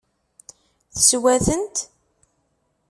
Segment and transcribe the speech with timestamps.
[0.95, 1.75] Teswa-tent?